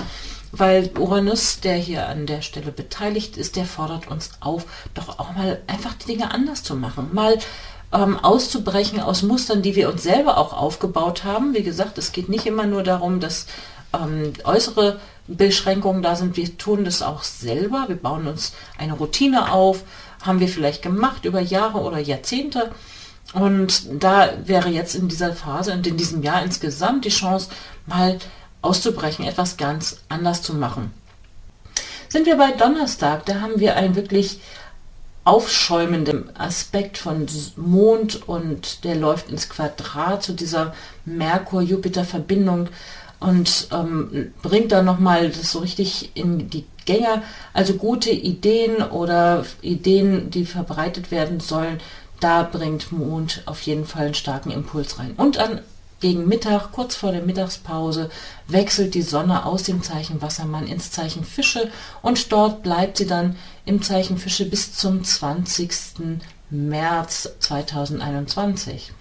weil 0.51 0.91
Uranus, 0.97 1.59
der 1.59 1.75
hier 1.75 2.07
an 2.07 2.25
der 2.25 2.41
Stelle 2.41 2.71
beteiligt 2.71 3.37
ist, 3.37 3.55
der 3.55 3.65
fordert 3.65 4.07
uns 4.07 4.31
auf, 4.39 4.65
doch 4.93 5.19
auch 5.19 5.33
mal 5.33 5.61
einfach 5.67 5.93
die 5.93 6.07
Dinge 6.07 6.31
anders 6.31 6.63
zu 6.63 6.75
machen, 6.75 7.09
mal 7.13 7.37
ähm, 7.93 8.17
auszubrechen 8.19 8.99
aus 8.99 9.23
Mustern, 9.23 9.61
die 9.61 9.75
wir 9.75 9.89
uns 9.89 10.03
selber 10.03 10.37
auch 10.37 10.53
aufgebaut 10.53 11.23
haben. 11.23 11.53
Wie 11.53 11.63
gesagt, 11.63 11.97
es 11.97 12.11
geht 12.11 12.29
nicht 12.29 12.45
immer 12.45 12.65
nur 12.65 12.83
darum, 12.83 13.19
dass 13.19 13.47
ähm, 13.93 14.33
äußere 14.43 14.99
Beschränkungen 15.27 16.01
da 16.01 16.15
sind. 16.15 16.37
Wir 16.37 16.57
tun 16.57 16.85
das 16.85 17.01
auch 17.01 17.23
selber. 17.23 17.85
Wir 17.87 17.95
bauen 17.95 18.27
uns 18.27 18.53
eine 18.77 18.93
Routine 18.93 19.51
auf, 19.51 19.83
haben 20.21 20.39
wir 20.39 20.47
vielleicht 20.47 20.81
gemacht 20.81 21.25
über 21.25 21.39
Jahre 21.39 21.79
oder 21.79 21.99
Jahrzehnte. 21.99 22.71
Und 23.33 23.83
da 24.01 24.29
wäre 24.45 24.69
jetzt 24.69 24.95
in 24.95 25.09
dieser 25.09 25.33
Phase 25.33 25.73
und 25.73 25.85
in 25.85 25.97
diesem 25.97 26.23
Jahr 26.23 26.43
insgesamt 26.43 27.03
die 27.05 27.09
Chance, 27.09 27.49
mal 27.85 28.17
auszubrechen, 28.67 29.25
etwas 29.25 29.57
ganz 29.57 29.97
anders 30.09 30.41
zu 30.41 30.53
machen. 30.53 30.93
Sind 32.09 32.25
wir 32.25 32.37
bei 32.37 32.51
Donnerstag, 32.51 33.25
da 33.25 33.41
haben 33.41 33.59
wir 33.59 33.75
einen 33.75 33.95
wirklich 33.95 34.39
aufschäumenden 35.23 36.35
Aspekt 36.37 36.97
von 36.97 37.25
Mond 37.57 38.27
und 38.27 38.85
der 38.85 38.95
läuft 38.95 39.29
ins 39.29 39.49
Quadrat 39.49 40.23
zu 40.23 40.33
dieser 40.33 40.73
Merkur-Jupiter-Verbindung 41.05 42.69
und 43.19 43.67
ähm, 43.73 44.31
bringt 44.41 44.71
dann 44.71 44.85
nochmal 44.85 45.29
das 45.29 45.51
so 45.51 45.59
richtig 45.59 46.11
in 46.13 46.49
die 46.49 46.65
Gänge. 46.85 47.23
Also 47.53 47.73
gute 47.73 48.11
Ideen 48.11 48.81
oder 48.81 49.45
Ideen, 49.61 50.29
die 50.29 50.45
verbreitet 50.45 51.11
werden 51.11 51.39
sollen, 51.41 51.79
da 52.19 52.43
bringt 52.43 52.91
Mond 52.91 53.43
auf 53.45 53.61
jeden 53.61 53.85
Fall 53.85 54.05
einen 54.05 54.13
starken 54.13 54.51
Impuls 54.51 54.97
rein. 54.97 55.13
Und 55.17 55.37
an 55.37 55.61
gegen 55.99 56.27
Mittag, 56.27 56.71
kurz 56.71 56.95
vor 56.95 57.11
der 57.11 57.23
Mittagspause, 57.23 58.09
wechselt 58.47 58.93
die 58.93 59.01
Sonne 59.01 59.45
aus 59.45 59.63
dem 59.63 59.81
Zeichen 59.81 60.21
Wassermann 60.21 60.67
ins 60.67 60.91
Zeichen 60.91 61.23
Fische 61.23 61.71
und 62.01 62.31
dort 62.31 62.63
bleibt 62.63 62.97
sie 62.97 63.07
dann 63.07 63.35
im 63.65 63.81
Zeichen 63.81 64.17
Fische 64.17 64.45
bis 64.45 64.73
zum 64.73 65.03
20. 65.03 66.19
März 66.49 67.29
2021. 67.39 68.93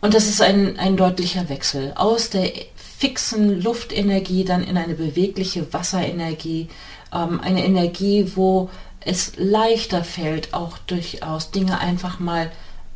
Und 0.00 0.14
das 0.14 0.26
ist 0.26 0.40
ein, 0.40 0.78
ein 0.78 0.96
deutlicher 0.96 1.48
Wechsel 1.48 1.92
aus 1.94 2.30
der 2.30 2.50
fixen 2.98 3.60
Luftenergie 3.62 4.44
dann 4.44 4.62
in 4.62 4.76
eine 4.76 4.94
bewegliche 4.94 5.72
Wasserenergie, 5.72 6.68
ähm, 7.12 7.40
eine 7.40 7.64
Energie, 7.64 8.32
wo 8.34 8.70
es 9.00 9.32
leichter 9.36 10.04
fällt, 10.04 10.54
auch 10.54 10.78
durchaus 10.78 11.50
Dinge 11.50 11.80
einfach 11.80 12.18
mal 12.18 12.50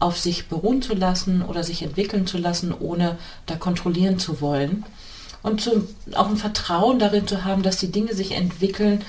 auf 0.05 0.19
sich 0.19 0.49
beruhen 0.49 0.83
zu 0.83 0.95
lassen 0.95 1.43
oder 1.43 1.65
sich 1.65 1.83
entwickeln 1.83 2.27
zu 2.27 2.37
lassen, 2.37 2.75
ohne 2.79 3.17
da 3.47 3.57
kontrollieren 3.57 4.19
zu 4.19 4.43
wollen. 4.43 4.85
Und 5.43 5.63
zu, 5.63 5.89
auch 6.15 6.29
ein 6.29 6.37
Vertrauen 6.37 6.99
darin 6.99 7.27
zu 7.27 7.45
haben, 7.45 7.63
dass 7.63 7.79
die 7.79 7.91
Dinge 7.91 8.15
sich 8.15 8.33
entwickeln, 8.33 9.03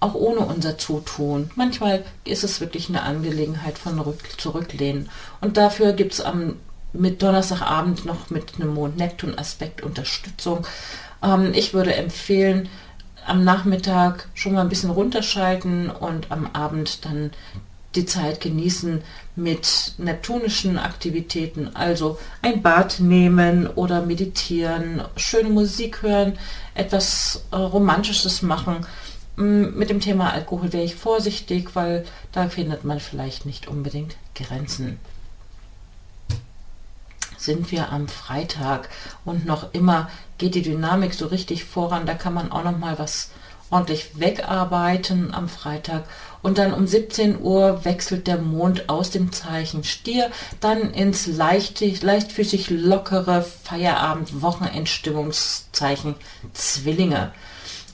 auch 0.00 0.14
ohne 0.14 0.40
unser 0.40 0.76
Zutun. 0.76 1.50
Manchmal 1.54 2.04
ist 2.24 2.42
es 2.42 2.60
wirklich 2.60 2.88
eine 2.88 3.02
Angelegenheit 3.02 3.78
von 3.78 4.00
Rück 4.00 4.40
Zurücklehnen. 4.40 5.08
Und 5.40 5.56
dafür 5.56 5.92
gibt 5.92 6.14
es 6.14 6.20
am 6.20 6.56
mit 6.92 7.22
Donnerstagabend 7.22 8.04
noch 8.04 8.30
mit 8.30 8.56
einem 8.56 8.74
Mond-Neptun-Aspekt 8.74 9.84
Unterstützung. 9.84 10.66
Ähm, 11.22 11.52
ich 11.54 11.72
würde 11.72 11.94
empfehlen, 11.94 12.68
am 13.24 13.44
Nachmittag 13.44 14.26
schon 14.34 14.54
mal 14.54 14.62
ein 14.62 14.68
bisschen 14.68 14.90
runterschalten 14.90 15.90
und 15.90 16.32
am 16.32 16.50
Abend 16.52 17.04
dann 17.04 17.30
die 17.94 18.06
Zeit 18.06 18.40
genießen 18.40 19.02
mit 19.36 19.94
neptunischen 19.98 20.78
Aktivitäten, 20.78 21.74
also 21.74 22.18
ein 22.42 22.62
Bad 22.62 23.00
nehmen 23.00 23.66
oder 23.66 24.02
meditieren, 24.02 25.02
schöne 25.16 25.50
Musik 25.50 26.02
hören, 26.02 26.38
etwas 26.74 27.44
äh, 27.50 27.56
Romantisches 27.56 28.42
machen. 28.42 28.86
Mm, 29.36 29.76
mit 29.76 29.90
dem 29.90 30.00
Thema 30.00 30.32
Alkohol 30.32 30.72
wäre 30.72 30.84
ich 30.84 30.94
vorsichtig, 30.94 31.74
weil 31.74 32.04
da 32.32 32.48
findet 32.48 32.84
man 32.84 33.00
vielleicht 33.00 33.46
nicht 33.46 33.66
unbedingt 33.66 34.16
Grenzen 34.34 34.98
sind 37.40 37.70
wir 37.70 37.90
am 37.90 38.06
Freitag 38.06 38.90
und 39.24 39.46
noch 39.46 39.72
immer 39.72 40.10
geht 40.38 40.54
die 40.54 40.62
Dynamik 40.62 41.14
so 41.14 41.26
richtig 41.26 41.64
voran. 41.64 42.04
Da 42.06 42.14
kann 42.14 42.34
man 42.34 42.52
auch 42.52 42.64
noch 42.64 42.76
mal 42.76 42.98
was 42.98 43.30
ordentlich 43.70 44.18
wegarbeiten 44.18 45.32
am 45.32 45.48
Freitag. 45.48 46.04
Und 46.42 46.58
dann 46.58 46.72
um 46.72 46.86
17 46.86 47.40
Uhr 47.40 47.84
wechselt 47.84 48.26
der 48.26 48.38
Mond 48.38 48.88
aus 48.88 49.10
dem 49.10 49.30
Zeichen 49.32 49.84
Stier 49.84 50.30
dann 50.60 50.94
ins 50.94 51.26
leichtig, 51.26 52.00
leichtfüßig 52.02 52.70
lockere 52.70 53.44
Feierabend-Wochenendstimmungszeichen 53.64 56.14
Zwillinge. 56.54 57.32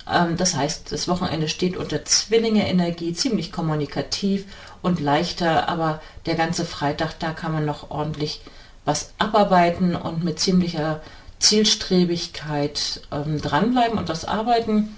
Ähm, 0.08 0.36
das 0.36 0.54
heißt, 0.54 0.92
das 0.92 1.08
Wochenende 1.08 1.48
steht 1.48 1.76
unter 1.76 2.04
Zwillinge-Energie, 2.04 3.12
ziemlich 3.12 3.50
kommunikativ 3.50 4.44
und 4.82 5.00
leichter, 5.00 5.68
aber 5.68 6.00
der 6.26 6.36
ganze 6.36 6.64
Freitag, 6.64 7.18
da 7.18 7.32
kann 7.32 7.50
man 7.52 7.64
noch 7.64 7.90
ordentlich 7.90 8.40
was 8.84 9.14
abarbeiten 9.18 9.96
und 9.96 10.22
mit 10.22 10.38
ziemlicher 10.38 11.00
Zielstrebigkeit 11.40 13.02
ähm, 13.12 13.40
dranbleiben 13.40 13.98
und 13.98 14.08
das 14.08 14.24
arbeiten. 14.24 14.96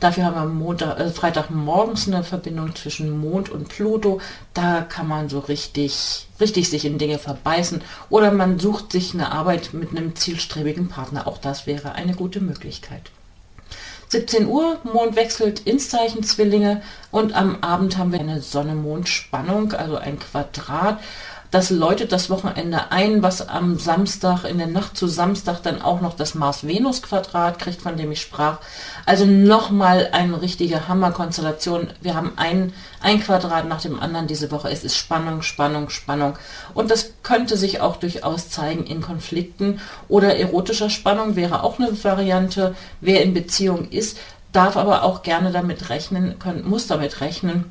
Dafür 0.00 0.24
haben 0.24 0.34
wir 0.34 0.44
Montag, 0.46 0.98
äh, 0.98 1.10
Freitagmorgens 1.10 2.08
eine 2.08 2.24
Verbindung 2.24 2.74
zwischen 2.74 3.18
Mond 3.18 3.48
und 3.48 3.68
Pluto. 3.68 4.20
Da 4.52 4.82
kann 4.82 5.08
man 5.08 5.28
so 5.28 5.38
richtig, 5.38 6.26
richtig 6.40 6.68
sich 6.68 6.84
in 6.84 6.98
Dinge 6.98 7.18
verbeißen. 7.18 7.82
Oder 8.10 8.32
man 8.32 8.58
sucht 8.58 8.92
sich 8.92 9.14
eine 9.14 9.32
Arbeit 9.32 9.72
mit 9.72 9.90
einem 9.90 10.16
zielstrebigen 10.16 10.88
Partner. 10.88 11.26
Auch 11.26 11.38
das 11.38 11.66
wäre 11.66 11.92
eine 11.92 12.14
gute 12.14 12.40
Möglichkeit. 12.40 13.10
17 14.08 14.46
Uhr, 14.46 14.78
Mond 14.84 15.16
wechselt 15.16 15.60
ins 15.60 15.88
Zeichen 15.88 16.22
Zwillinge 16.22 16.82
und 17.10 17.34
am 17.34 17.62
Abend 17.62 17.98
haben 17.98 18.12
wir 18.12 18.20
eine 18.20 18.40
Sonne-Mond-Spannung, 18.40 19.72
also 19.72 19.96
ein 19.96 20.18
Quadrat. 20.20 21.00
Das 21.54 21.70
läutet 21.70 22.10
das 22.10 22.30
Wochenende 22.30 22.90
ein, 22.90 23.22
was 23.22 23.48
am 23.48 23.78
Samstag, 23.78 24.42
in 24.42 24.58
der 24.58 24.66
Nacht 24.66 24.96
zu 24.96 25.06
Samstag 25.06 25.62
dann 25.62 25.80
auch 25.80 26.00
noch 26.00 26.16
das 26.16 26.34
Mars-Venus-Quadrat 26.34 27.60
kriegt, 27.60 27.80
von 27.80 27.96
dem 27.96 28.10
ich 28.10 28.22
sprach. 28.22 28.58
Also 29.06 29.24
nochmal 29.24 30.08
eine 30.10 30.42
richtige 30.42 30.88
Hammerkonstellation. 30.88 31.92
Wir 32.00 32.16
haben 32.16 32.32
ein, 32.34 32.72
ein 33.00 33.20
Quadrat 33.20 33.68
nach 33.68 33.80
dem 33.80 34.00
anderen 34.00 34.26
diese 34.26 34.50
Woche. 34.50 34.68
Es 34.68 34.82
ist 34.82 34.96
Spannung, 34.96 35.42
Spannung, 35.42 35.90
Spannung. 35.90 36.36
Und 36.74 36.90
das 36.90 37.12
könnte 37.22 37.56
sich 37.56 37.80
auch 37.80 37.98
durchaus 37.98 38.50
zeigen 38.50 38.84
in 38.84 39.00
Konflikten 39.00 39.80
oder 40.08 40.36
erotischer 40.36 40.90
Spannung 40.90 41.36
wäre 41.36 41.62
auch 41.62 41.78
eine 41.78 42.02
Variante. 42.02 42.74
Wer 43.00 43.22
in 43.22 43.32
Beziehung 43.32 43.90
ist, 43.90 44.18
darf 44.50 44.76
aber 44.76 45.04
auch 45.04 45.22
gerne 45.22 45.52
damit 45.52 45.88
rechnen, 45.88 46.36
können, 46.40 46.68
muss 46.68 46.88
damit 46.88 47.20
rechnen, 47.20 47.70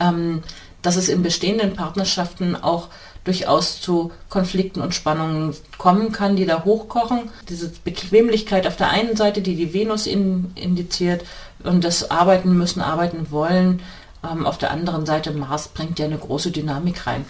ähm, 0.00 0.42
dass 0.82 0.96
es 0.96 1.08
in 1.08 1.22
bestehenden 1.22 1.74
Partnerschaften 1.74 2.56
auch 2.56 2.88
durchaus 3.24 3.80
zu 3.80 4.10
Konflikten 4.30 4.80
und 4.80 4.94
Spannungen 4.94 5.54
kommen 5.76 6.12
kann, 6.12 6.36
die 6.36 6.46
da 6.46 6.64
hochkochen. 6.64 7.30
Diese 7.48 7.70
Bequemlichkeit 7.84 8.66
auf 8.66 8.76
der 8.76 8.90
einen 8.90 9.16
Seite, 9.16 9.42
die 9.42 9.54
die 9.54 9.74
Venus 9.74 10.06
in, 10.06 10.52
indiziert 10.54 11.24
und 11.62 11.84
das 11.84 12.10
Arbeiten 12.10 12.56
müssen, 12.56 12.80
arbeiten 12.80 13.30
wollen. 13.30 13.82
Ähm, 14.24 14.46
auf 14.46 14.58
der 14.58 14.70
anderen 14.70 15.04
Seite 15.04 15.32
Mars 15.32 15.68
bringt 15.68 15.98
ja 15.98 16.06
eine 16.06 16.18
große 16.18 16.50
Dynamik 16.50 17.06
rein. 17.06 17.24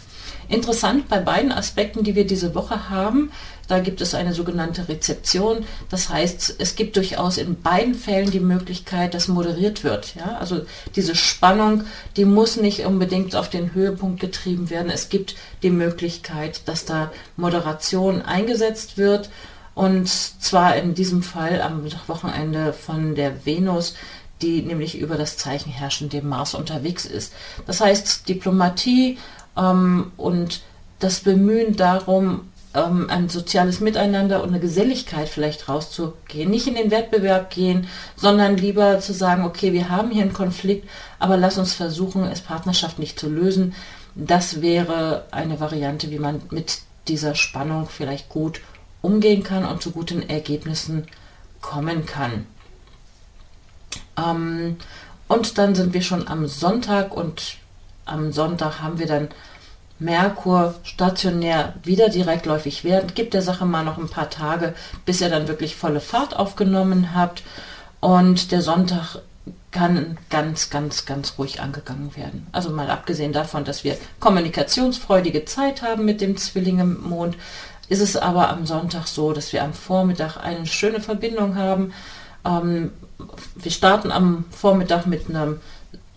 Interessant 0.49 1.09
bei 1.09 1.19
beiden 1.19 1.53
Aspekten, 1.53 2.05
die 2.05 2.15
wir 2.15 2.27
diese 2.27 2.55
Woche 2.55 2.89
haben, 2.91 3.31
da 3.69 3.81
gibt 3.81 4.01
es 4.01 4.15
eine 4.15 4.33
sogenannte 4.33 4.89
Rezeption. 4.89 5.67
Das 5.91 6.09
heißt, 6.09 6.57
es 6.59 6.75
gibt 6.75 6.97
durchaus 6.97 7.37
in 7.37 7.61
beiden 7.61 7.95
Fällen 7.95 8.31
die 8.31 8.41
Möglichkeit, 8.41 9.13
dass 9.13 9.29
moderiert 9.29 9.85
wird. 9.85 10.15
Ja? 10.15 10.39
Also 10.39 10.63
diese 10.97 11.15
Spannung, 11.15 11.85
die 12.17 12.25
muss 12.25 12.57
nicht 12.57 12.87
unbedingt 12.87 13.37
auf 13.37 13.51
den 13.51 13.75
Höhepunkt 13.75 14.21
getrieben 14.21 14.71
werden. 14.71 14.91
Es 14.91 15.11
gibt 15.11 15.37
die 15.63 15.71
Möglichkeit, 15.71 16.63
dass 16.67 16.87
da 16.87 17.13
Moderation 17.37 18.23
eingesetzt 18.23 18.97
wird. 18.97 19.29
Und 19.75 20.09
zwar 20.09 20.75
in 20.77 20.95
diesem 20.95 21.23
Fall 21.23 21.61
am 21.61 21.85
Wochenende 22.09 22.73
von 22.73 23.15
der 23.15 23.45
Venus, 23.45 23.95
die 24.41 24.63
nämlich 24.63 24.99
über 24.99 25.17
das 25.17 25.37
Zeichen 25.37 25.71
herrschen, 25.71 26.09
dem 26.09 26.29
Mars 26.29 26.55
unterwegs 26.55 27.05
ist. 27.05 27.33
Das 27.67 27.81
heißt, 27.81 28.29
Diplomatie 28.29 29.19
ähm, 29.59 30.13
und 30.17 30.61
das 30.99 31.21
Bemühen 31.21 31.77
darum, 31.77 32.49
ähm, 32.75 33.09
ein 33.09 33.29
soziales 33.29 33.81
Miteinander 33.81 34.43
und 34.43 34.51
eine 34.51 34.61
Geselligkeit 34.61 35.29
vielleicht 35.29 35.69
rauszugehen. 35.69 36.51
Nicht 36.51 36.67
in 36.67 36.75
den 36.75 36.91
Wettbewerb 36.91 37.51
gehen, 37.51 37.89
sondern 38.17 38.57
lieber 38.57 39.01
zu 39.01 39.13
sagen, 39.13 39.45
okay, 39.45 39.73
wir 39.73 39.89
haben 39.89 40.11
hier 40.11 40.23
einen 40.23 40.33
Konflikt, 40.33 40.89
aber 41.19 41.37
lass 41.37 41.59
uns 41.59 41.75
versuchen, 41.75 42.25
es 42.25 42.41
partnerschaftlich 42.41 43.17
zu 43.17 43.29
lösen. 43.29 43.75
Das 44.15 44.61
wäre 44.61 45.25
eine 45.31 45.61
Variante, 45.61 46.11
wie 46.11 46.19
man 46.19 46.43
mit 46.51 46.81
dieser 47.07 47.35
Spannung 47.35 47.89
vielleicht 47.89 48.29
gut 48.29 48.61
umgehen 49.01 49.43
kann 49.43 49.65
und 49.65 49.83
zu 49.83 49.93
guten 49.93 50.29
Ergebnissen 50.29 51.07
kommen 51.61 52.05
kann. 52.05 52.47
Ähm, 54.17 54.77
und 55.29 55.59
dann 55.59 55.75
sind 55.75 55.95
wir 55.95 56.03
schon 56.03 56.27
am 56.29 56.47
Sonntag 56.47 57.17
und 57.17 57.59
am 58.09 58.33
Sonntag 58.33 58.81
haben 58.81 58.99
wir 58.99 59.07
dann 59.07 59.29
Merkur 59.99 60.75
stationär 60.85 61.75
wieder 61.83 62.09
direktläufig 62.09 62.85
werden. 62.85 63.15
Gibt 63.15 63.35
der 63.35 63.43
Sache 63.43 63.67
mal 63.67 63.85
noch 63.85 63.99
ein 63.99 64.09
paar 64.09 64.31
Tage, 64.31 64.75
bis 65.05 65.21
ihr 65.21 65.29
dann 65.29 65.49
wirklich 65.49 65.75
volle 65.75 66.01
Fahrt 66.01 66.37
aufgenommen 66.37 67.15
habt. 67.15 67.43
Und 68.01 68.53
der 68.53 68.63
Sonntag 68.63 69.19
kann 69.71 70.17
ganz, 70.31 70.71
ganz, 70.71 71.05
ganz 71.05 71.35
ruhig 71.37 71.61
angegangen 71.61 72.17
werden. 72.17 72.47
Also 72.53 72.71
mal 72.71 72.91
abgesehen 72.91 73.33
davon, 73.33 73.65
dass 73.65 73.85
wir 73.85 73.97
kommunikationsfreudige 74.21 75.45
Zeit 75.45 75.83
haben 75.83 76.05
mit 76.05 76.21
dem 76.21 76.37
Zwilling 76.37 77.01
Mond, 77.01 77.37
ist 77.89 78.01
es 78.01 78.17
aber 78.17 78.51
am 78.51 78.67
Sonntag 78.67 79.07
so, 79.07 79.33
dass 79.33 79.53
wir 79.53 79.65
am 79.65 79.73
Vormittag 79.73 80.37
eine 80.37 80.67
schöne 80.67 81.01
Verbindung 81.01 81.57
haben. 81.57 81.93
Ähm, 82.45 82.93
wir 83.57 83.71
starten 83.71 84.13
am 84.13 84.45
Vormittag 84.51 85.07
mit 85.07 85.29
einem 85.29 85.61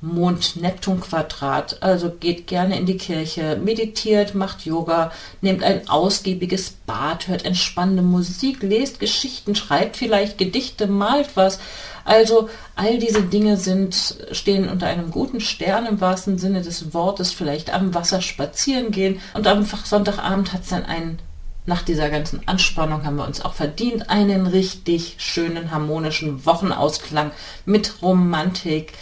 Mond-Neptun-Quadrat. 0.02 1.82
Also 1.82 2.10
geht 2.10 2.48
gerne 2.48 2.78
in 2.78 2.86
die 2.86 2.98
Kirche, 2.98 3.60
meditiert, 3.64 4.36
macht 4.36 4.66
Yoga, 4.66 5.12
nehmt 5.42 5.64
ein 5.64 5.88
ausgiebiges 5.88 6.72
Bad, 6.86 7.28
hört 7.28 7.46
entspannende 7.46 8.02
Musik, 8.02 8.62
lest 8.62 9.00
Geschichten, 9.00 9.56
schreibt 9.56 9.98
vielleicht 9.98 10.38
Gedichte, 10.38 10.88
malt 10.88 11.30
was. 11.36 11.60
Also 12.04 12.50
all 12.76 12.98
diese 12.98 13.24
Dinge 13.24 13.58
sind, 13.58 14.16
stehen 14.32 14.68
unter 14.68 14.88
einem 14.88 15.12
guten 15.12 15.40
Stern 15.40 15.86
im 15.86 16.02
wahrsten 16.02 16.40
Sinne 16.40 16.62
des 16.62 16.94
Wortes, 16.94 17.32
vielleicht 17.32 17.74
am 17.74 17.94
Wasser 17.94 18.22
spazieren 18.22 18.92
gehen. 18.92 19.22
Und 19.34 19.46
am 19.46 19.66
Sonntagabend 19.66 20.52
hat 20.52 20.64
es 20.64 20.70
dann 20.70 20.86
einen 20.86 21.20
nach 21.66 21.84
dieser 21.84 22.10
ganzen 22.10 22.48
Anspannung 22.48 23.06
haben 23.06 23.18
wir 23.18 23.28
uns 23.28 23.42
auch 23.42 23.54
verdient 23.54 24.10
einen 24.10 24.48
richtig 24.48 25.16
schönen 25.20 25.70
harmonischen 25.72 26.44
Wochenausklang 26.46 27.32
mit 27.66 28.02
Romantik, 28.02 28.94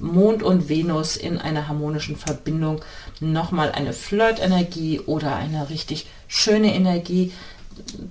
Mond 0.00 0.42
und 0.42 0.68
Venus 0.68 1.16
in 1.16 1.38
einer 1.38 1.68
harmonischen 1.68 2.16
Verbindung 2.16 2.80
nochmal 3.20 3.72
eine 3.72 3.92
Flirt-Energie 3.92 5.00
oder 5.00 5.36
eine 5.36 5.70
richtig 5.70 6.06
schöne 6.26 6.74
Energie. 6.74 7.32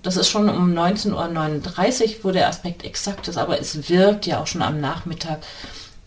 Das 0.01 0.17
ist 0.17 0.29
schon 0.29 0.49
um 0.49 0.73
19.39 0.73 1.13
Uhr, 1.13 2.15
wo 2.23 2.31
der 2.31 2.47
Aspekt 2.47 2.85
exakt 2.85 3.27
ist, 3.27 3.37
aber 3.37 3.59
es 3.59 3.89
wirkt 3.89 4.25
ja 4.25 4.39
auch 4.41 4.47
schon 4.47 4.61
am 4.61 4.79
Nachmittag. 4.79 5.39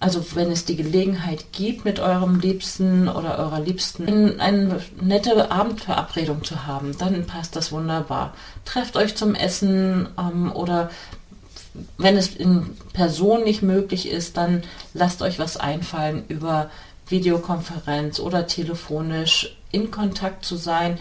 Also 0.03 0.25
wenn 0.35 0.51
es 0.51 0.65
die 0.65 0.77
Gelegenheit 0.77 1.53
gibt, 1.53 1.85
mit 1.85 2.01
eurem 2.01 2.41
Liebsten 2.41 3.07
oder 3.07 3.39
eurer 3.39 3.61
Liebsten 3.61 4.41
eine 4.41 4.81
nette 4.99 5.51
Abendverabredung 5.51 6.43
zu 6.43 6.67
haben, 6.67 6.97
dann 6.97 7.27
passt 7.27 7.55
das 7.55 7.71
wunderbar. 7.71 8.33
Trefft 8.65 8.97
euch 8.97 9.15
zum 9.15 9.35
Essen 9.35 10.09
ähm, 10.19 10.53
oder 10.53 10.89
wenn 11.99 12.17
es 12.17 12.35
in 12.35 12.77
Person 12.93 13.45
nicht 13.45 13.63
möglich 13.63 14.09
ist, 14.09 14.37
dann 14.37 14.63
lasst 14.95 15.23
euch 15.23 15.39
was 15.39 15.57
einfallen 15.57 16.25
über 16.29 16.71
Videokonferenz 17.09 18.21
oder 18.21 18.47
telefonisch 18.47 19.57
in 19.71 19.91
Kontakt 19.91 20.45
zu 20.45 20.57
sein. 20.57 20.99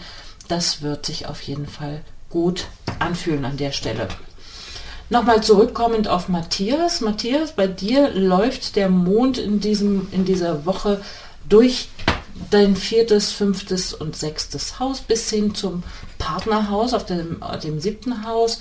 Das 0.48 0.82
wird 0.82 1.06
sich 1.06 1.26
auf 1.26 1.42
jeden 1.42 1.66
Fall 1.66 2.02
gut 2.28 2.66
anfühlen 2.98 3.44
an 3.44 3.56
der 3.56 3.72
Stelle. 3.72 4.08
Nochmal 5.08 5.42
zurückkommend 5.42 6.06
auf 6.06 6.28
Matthias. 6.28 7.00
Matthias, 7.00 7.52
bei 7.52 7.66
dir 7.66 8.10
läuft 8.10 8.76
der 8.76 8.88
Mond 8.88 9.38
in, 9.38 9.58
diesem, 9.58 10.06
in 10.12 10.24
dieser 10.24 10.66
Woche 10.66 11.02
durch 11.48 11.88
dein 12.50 12.76
viertes, 12.76 13.32
fünftes 13.32 13.92
und 13.92 14.14
sechstes 14.14 14.78
Haus 14.78 15.00
bis 15.00 15.28
hin 15.28 15.54
zum 15.54 15.82
Partnerhaus 16.18 16.94
auf 16.94 17.04
dem, 17.04 17.42
dem 17.62 17.80
siebten 17.80 18.24
Haus. 18.24 18.60